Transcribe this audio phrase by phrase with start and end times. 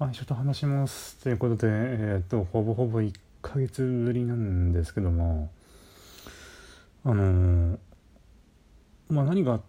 [0.00, 1.16] あちょっと話します。
[1.22, 5.50] ということで、えっ、とほぼほぼ1ヶ月ぶりなんですけども
[7.04, 7.78] あのー
[9.08, 9.60] まあ何が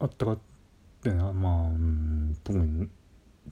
[0.00, 0.38] あったかっ
[1.02, 1.70] てのはまあ、
[2.44, 2.88] 特に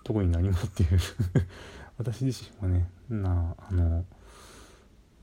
[0.04, 0.98] 特に何もっていう。
[1.98, 4.04] 私自身はねなあの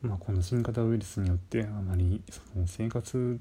[0.02, 3.40] まあこの新型ウイルスによってあまりその生活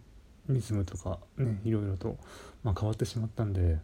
[0.51, 2.19] リズムとかねいろいろと、
[2.63, 3.79] まあ、変わってしまったんで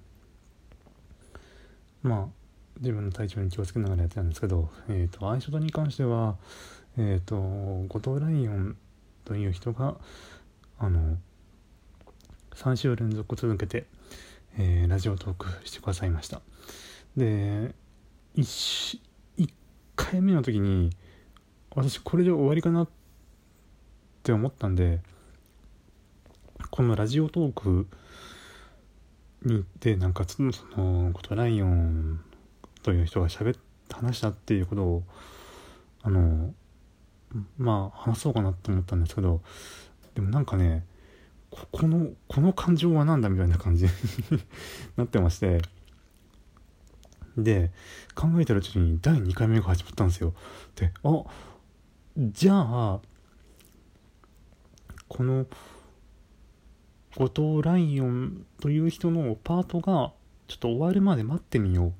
[2.03, 2.38] まあ
[2.81, 6.37] 自分の体調に気をつけながらやってたんですけど、えーと、アイショトに関しては、
[6.97, 7.37] えーと、
[7.89, 8.77] 後藤ライオン
[9.25, 9.97] という人が
[10.79, 11.17] あの
[12.55, 13.87] 3週連続続けて、
[14.59, 16.41] えー、ラジオトークしてくださいました。
[17.17, 17.75] で
[18.37, 19.01] 1,
[19.39, 19.49] 1
[19.97, 20.91] 回目の時に
[21.75, 22.89] 私これで終わりかなっ
[24.23, 25.01] て思ったんで
[26.71, 27.87] このラジオトーク
[29.43, 32.21] に行ってなんかそのことライオン
[32.89, 33.61] という人が喋っ
[33.95, 35.03] 話したっていうことを
[36.03, 36.55] あの
[37.59, 39.43] まあ話そうかなと思ったんですけど
[40.15, 40.87] でもなんかね
[41.51, 43.91] このこの感情は何だみたいな感じに
[44.97, 45.61] なってまして
[47.37, 47.73] で
[48.15, 50.33] 考えてるうちに第2回目が始まったんですよ。
[50.75, 51.25] であ
[52.17, 53.01] じゃあ
[55.09, 55.47] この
[57.19, 60.15] 後藤ライオンという人のパートが
[60.47, 61.93] ちょっと終わるまで待ってみよう。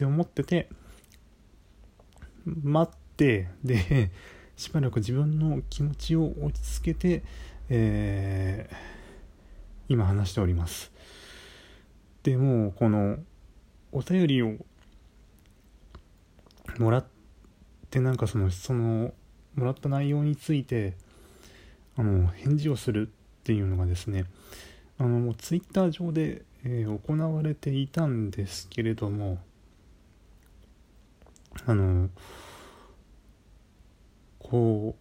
[0.00, 0.70] って思ってて
[2.46, 4.10] 待ってで
[4.56, 7.22] しばらく自分の気持ちを落ち着けて、
[7.68, 10.90] えー、今話しております。
[12.22, 13.18] でもこの
[13.92, 14.56] お便りを
[16.78, 17.06] もらっ
[17.90, 19.12] てなんかそのその
[19.54, 20.96] もらった内容について
[21.96, 24.24] あの返事をするっていうのがですね
[24.96, 29.38] あのツイッター上で、えー、行われていたんですけれども
[31.66, 32.08] あの
[34.38, 34.96] こ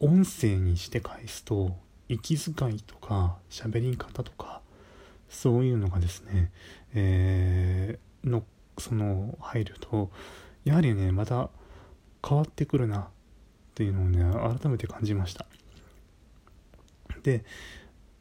[0.00, 1.76] う音声にして返すと
[2.08, 4.60] 息遣いとか喋り方とか
[5.28, 6.52] そういうのがですね、
[6.94, 8.44] えー、の
[8.78, 10.10] その入ると
[10.64, 11.50] やはりねまた
[12.26, 13.04] 変わってくるなっ
[13.74, 15.46] ていうのをね改めて感じました。
[17.22, 17.44] で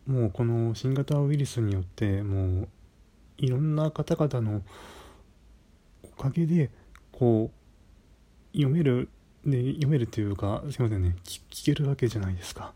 [0.07, 2.67] もうこの新型ウイルスによってもう
[3.37, 4.61] いろんな方々の
[6.03, 6.69] おかげで
[7.13, 7.51] こ
[8.53, 9.09] う読める
[9.45, 12.73] で読めるというかすいませんね聞けるわけじゃないですか。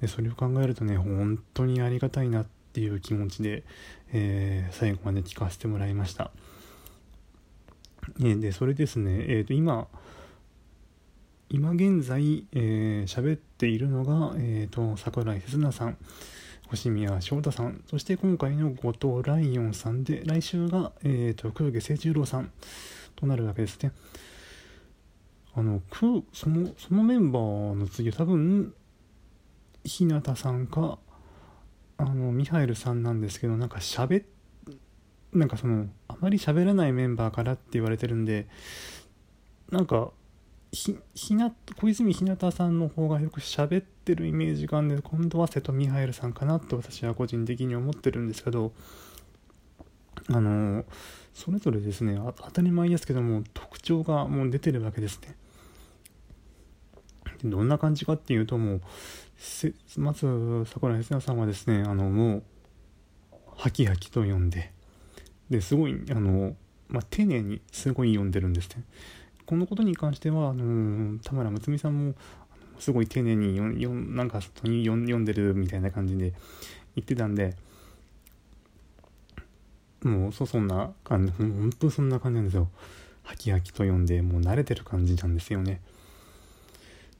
[0.00, 3.64] でそれを考えるとね本当にありがたいなっていう気持ちで、
[4.12, 6.30] えー、最後まで聞かせてもらいました、
[8.18, 9.88] ね、でそれですねえっ、ー、と今
[11.50, 15.98] 今現在、えー、喋っているのが、えーと、桜井せつなさん
[16.68, 22.52] 星宮翔太さんそして今回の後藤ライオンさんで来週が、えーと、黒毛清十郎さん。
[23.16, 23.92] となるわけですね。
[25.54, 28.72] あのくそのそのメンバーの次は多分
[29.84, 30.98] 日向さんか
[31.98, 34.24] あのミハエルさんなんですけどなんか喋
[35.32, 38.46] なんかそのあまり喋らないメンバーからって言われてるんで
[39.70, 40.10] なんか
[40.72, 48.72] ひひな小泉日向さんの方がよく喋ってるイメージがあるんで今度は瀬戸ミハエルさんかなと私は個人的に思ってるんですけど
[50.28, 50.84] あの
[51.34, 55.36] それぞれですね当たり前ですけども特徴がもう出てるわけですね。
[57.44, 58.80] どんな感じかっていうともう
[59.96, 60.26] まず
[60.66, 62.42] 桜井瀬さんはですねあのもう
[63.56, 64.72] ハキハキと呼んで
[65.48, 66.54] ですごいあの、
[66.88, 68.84] まあ、丁寧にすごい読んでるんですね。
[69.46, 72.14] このことに関してはあの田村睦美さんも
[72.78, 76.32] すごい丁寧によよなんか読んでるみたいな感じで
[76.94, 77.56] 言ってたんで
[80.02, 82.68] もうそそんな感じ本当そんな感じなんですよ。
[83.22, 85.80] ハキハキと読んでもう慣れてる感じなんですよね。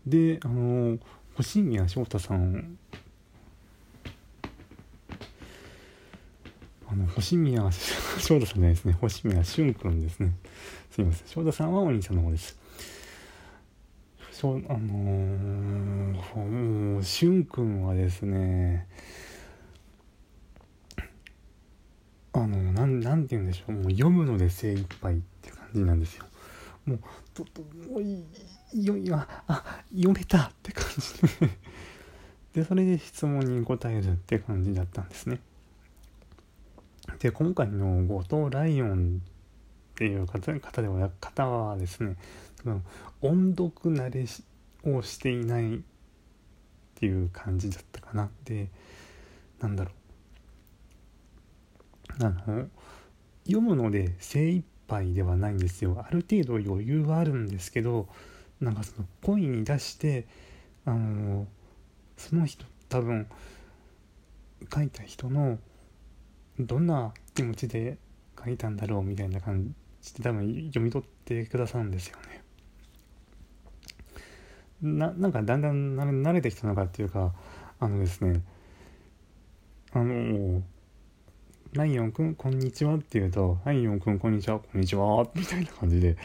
[0.07, 0.99] であの
[1.35, 2.79] 星宮翔太さん
[6.89, 7.61] あの星宮
[8.19, 8.93] 翔太さんじゃないですね。
[8.95, 10.33] 星宮俊君ですね。
[10.91, 11.29] すいません。
[11.29, 12.59] 翔太さんはお兄さんの方です。
[14.41, 16.37] しょあのー、
[16.95, 18.87] もう俊君はですね
[22.33, 22.47] あ
[23.01, 23.73] のなんなんて言うんでしょう。
[23.73, 26.25] もう読むので精一杯って感じなんですよ。
[26.87, 27.01] もう
[27.35, 28.25] とともうい
[28.73, 31.49] いよいやあ読めたって感じ。
[32.55, 35.41] ででそれで質問に答えるって感じだったんですね。
[37.19, 42.17] で今回の後藤ライオンっていう方方では方はですね
[43.21, 44.27] 音読慣れ
[44.91, 45.81] をしていないっ
[46.95, 48.31] ていう感じだったかな。
[48.45, 48.69] で
[49.61, 50.00] なんだろう。
[52.19, 52.69] あの
[53.45, 58.09] 読むので精一ぱいではないんですよある程度余裕はあるんですけど
[58.61, 60.27] なんかその声に出して
[60.85, 61.47] あの
[62.17, 63.29] その人多分
[64.75, 65.59] 書いた人の
[66.59, 67.97] どんな気持ちで
[68.45, 72.43] 書いたんだろうみたいな感じで多分読み取ってくださるんですよね。
[74.83, 77.35] ななんかだんだん慣れてきたのかっていうか
[77.79, 78.43] あのですね
[79.93, 80.63] あの
[81.73, 82.97] ライオンくんこんにちは。
[82.97, 86.17] って言うと、ライオンくんこんにちは、こんにちは、みたいな感じで、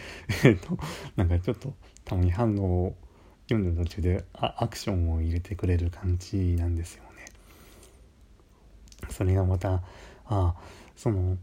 [0.43, 0.75] えっと、
[1.15, 1.71] なんかちょっと
[2.03, 2.95] たまに反応を
[3.47, 7.25] 読んでる途中であアクションを入れてくれる感じなんですよね。
[9.11, 9.83] それがまた、
[10.25, 10.55] あ
[10.95, 11.37] その、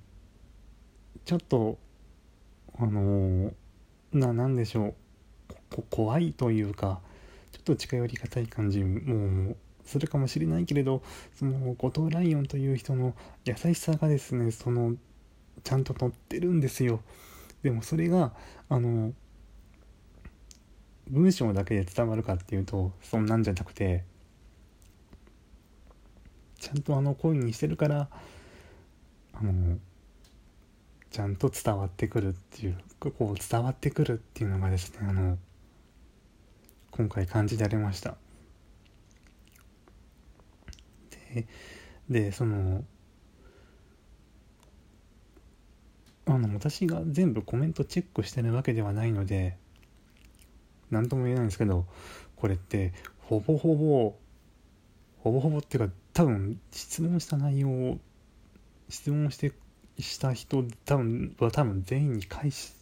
[1.25, 1.79] ちょっと、
[2.81, 3.53] あの
[4.13, 4.95] な、なんでしょう、
[5.71, 7.01] こ怖いというか、
[7.53, 11.03] ちょっと近寄りがたい感じもするかもしれないけれど
[11.35, 13.15] その後藤ライオンという人の
[13.45, 14.95] 優しさがですねその
[15.65, 17.01] ちゃんと乗ってるんですよ。
[17.63, 18.33] でもそれが
[18.69, 19.13] あの
[21.09, 24.05] 文章だけで伝わるかっていうとそんなんじゃなくて
[26.59, 28.09] ちゃんとあの声にしてるから
[29.35, 29.79] あの
[31.11, 35.39] ちゃんと伝わってくるっていうこう伝わってくるっていうのがですねあの
[36.91, 38.17] 今回感じられました。
[42.09, 42.85] でその
[46.27, 49.57] あの私が全部コメントチェックしてるわけではないので
[50.91, 51.87] 何とも言えないんですけど
[52.37, 54.15] これってほぼほぼ
[55.23, 57.99] ほぼほぼっていうか多分質問した内容を
[58.89, 59.53] 質問して
[59.99, 62.75] した人多分は多分全員に返し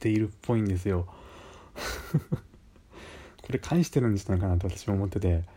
[0.00, 1.06] ているっぽいんですよ。
[3.42, 5.55] これ返してるんじゃないかなと私は思ってて。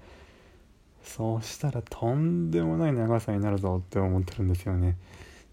[1.09, 4.95] そうしたらとんでもない長さになるぞって思ってるんですよね。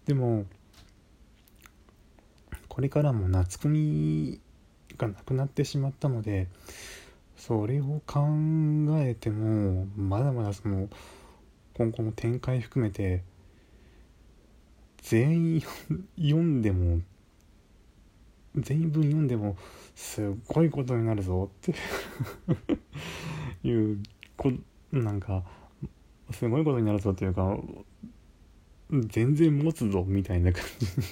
[0.05, 0.45] でも
[2.67, 4.39] これからも夏コミ
[4.99, 6.47] がなくなってしまったので
[7.35, 8.21] それを考
[8.99, 10.89] えてもまだまだその
[11.73, 13.23] 今後の展開含めて
[15.01, 15.63] 全員
[16.17, 17.01] 読んでも
[18.55, 19.57] 全員分読んでも
[19.95, 21.73] すっごいことになるぞっ
[23.63, 24.03] ていう
[24.35, 24.57] こと
[25.03, 25.43] なんか
[26.31, 27.57] すごいことになるぞっていうか
[28.91, 31.03] 全然持つぞみたいな感じに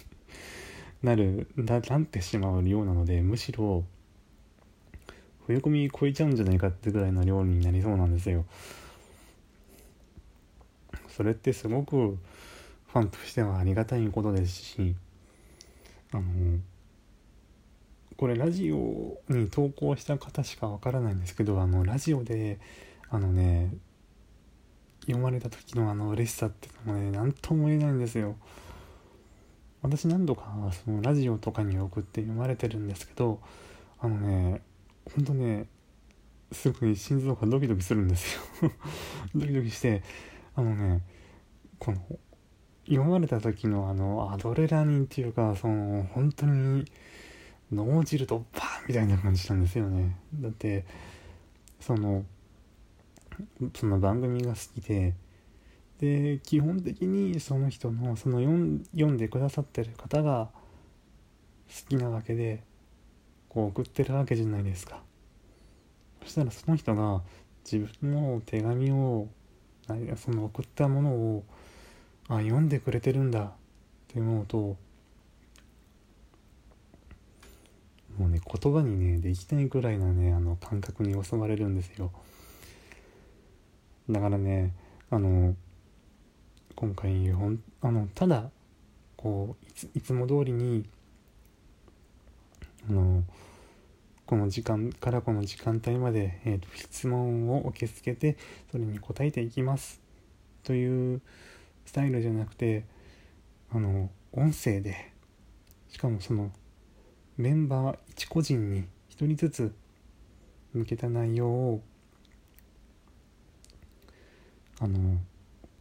[1.04, 3.84] なるななってしまうようなのでむしろ
[5.46, 8.46] 冬込み超えちゃうんじゃないかってぐらいの量になりそうなんですよ。
[11.08, 12.18] それってすごく
[12.88, 14.96] ファンとしてはありがたいことですし
[16.12, 16.24] あの
[18.18, 22.60] これラジオに投稿した方しかわからないんですけどあのラジオで
[23.10, 23.74] あのね
[25.02, 28.36] 読まれた時のあの嬉しさっていうのもね何とも言えないんですよ。
[29.82, 30.46] 私何度か
[30.84, 33.40] そのラジオとかに送って読まれてるんですけど
[34.00, 34.62] あのね
[35.14, 35.68] ほんとね
[36.52, 38.72] すごい心臓がドキドキするんですよ。
[39.36, 40.02] ドキドキして
[40.56, 41.02] あのね
[41.78, 42.00] この
[42.88, 46.86] 読まれた時のあのアドレナリンっていうかその本当に
[47.72, 50.18] 脳汁とバーンみたいな感じなんですよね。
[50.36, 50.86] だって
[51.80, 52.26] その
[53.76, 55.14] その番組が好きで
[56.00, 60.50] で基本的にその人のその読んでくださってる方が
[61.70, 62.64] 好きなわけで
[63.50, 65.02] こう送ってるわけじゃないですか。
[66.24, 67.22] そしたらその人が
[67.64, 69.28] 自分の手紙を
[70.18, 71.44] その送ったものを
[72.28, 73.52] あ読んでくれてるんだっ
[74.08, 74.58] て思うと
[78.18, 82.12] もうね言葉にねできないぐらいのねあの感覚に襲われるんですよ。
[84.10, 84.74] だからね
[85.10, 85.56] あの
[86.76, 88.50] 今回ほんあのただ
[89.16, 90.86] こういついつも通りに
[92.90, 93.24] あの
[94.26, 98.38] この時間からこの時間帯まで、えーと、質問を受け付けて
[98.72, 100.02] それに答えていきます。
[100.64, 101.22] という
[101.86, 102.86] スタイルじゃなくて
[103.72, 105.12] あの音声で
[105.90, 106.52] しかもその
[107.38, 109.76] メンバー一個人に1人ずつ
[110.74, 111.82] 向けた内容を
[114.80, 115.18] あの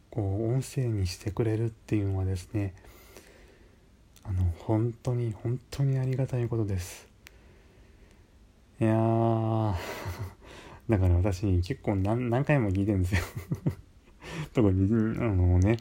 [0.09, 2.73] こう音声にしてくれるっていうのはですね
[4.23, 7.07] あの本当に本当にありがたいことです。
[8.79, 8.93] いや
[10.89, 13.21] だから私結構何何回も聞いてるんですよ。
[14.53, 15.77] 特にあのね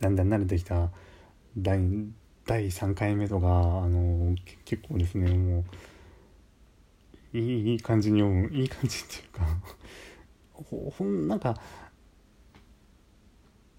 [0.00, 0.90] だんだん慣れてきた
[1.56, 1.80] 第
[2.46, 4.34] 第3回目とかあの
[4.64, 5.64] 結構ですねも
[7.34, 9.46] ういい感じに読むいい感じっていうか
[10.64, 11.56] ほんなんか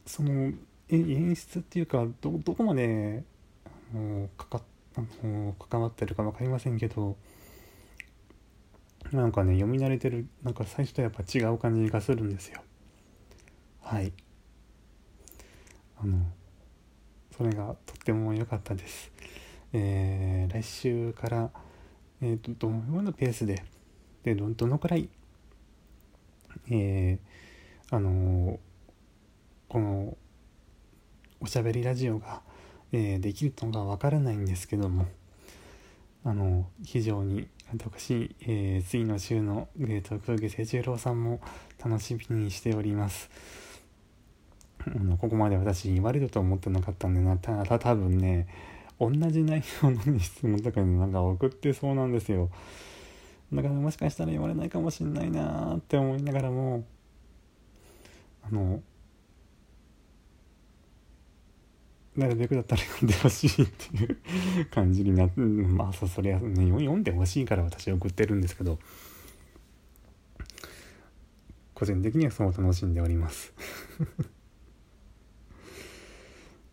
[0.06, 0.54] その
[0.90, 3.24] 演出っていうかどどこまで
[3.92, 4.62] もうかか
[4.96, 7.18] あの関わってるか分かりませんけど
[9.12, 12.62] なんかね読み慣れてるなんか最初とやっぱ違う感じがするんですよ。
[13.82, 14.12] はい。
[16.00, 16.20] あの
[17.36, 19.12] それがとっても良かったです。
[19.74, 21.52] えー、来週から
[22.20, 23.64] えーと、どのようなペースで
[24.24, 25.08] でどどのくらい
[26.70, 28.60] えー、あの、
[29.70, 30.18] この
[31.40, 32.42] おしゃべりラジオが、
[32.92, 35.06] えー、できるのかわからないんですけども
[36.24, 41.42] あの非常に私、えー、次の週の、えー、と黒木清十郎さんも
[41.84, 43.30] 楽しみにしております。
[44.86, 48.48] あのここまで私言われると思ってなかったんでなたた多分ね
[49.00, 52.50] 同じ内容の質問とかになんか送ってそうなんですよ。
[53.54, 56.84] だからもしかしたら言われないかもしんないなーって思いながらも
[58.44, 58.82] あの
[62.18, 64.18] なるべくだったら読んでほしいっていう
[64.72, 68.80] 感じになってまあそれはね読んでほしいから私送ってるんですけど
[71.76, 73.54] 個人的にはそう楽しんでおります。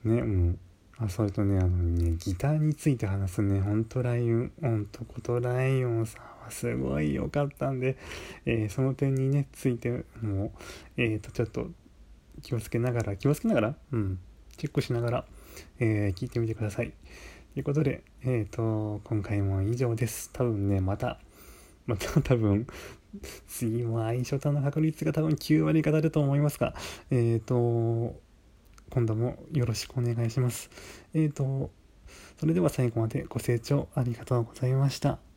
[0.03, 0.59] ねもう
[0.97, 3.61] あそれとねあのねギターについて話すね。
[3.61, 6.34] ほんとライオンほんとことライオンさん。
[6.51, 7.97] すごい良かったんで、
[8.47, 10.53] えー、その点にねついても
[10.97, 11.69] えっ、ー、とちょっと
[12.43, 14.19] 気をつけながら気をつけながらうん
[14.57, 15.25] チェックしながら、
[15.79, 16.93] えー、聞いてみてください
[17.55, 21.19] ということでえっ、と今回も以上です多分ねまた
[21.87, 22.67] また 多分
[23.47, 26.75] 次も相性との確率が多分9割方だと思いますが
[27.11, 28.25] えっ、と
[28.91, 30.71] 今度もよろしくお願いします。
[31.15, 31.71] えっ、ー、と、
[32.39, 35.34] それでは最後までご清聴ありがとうございました。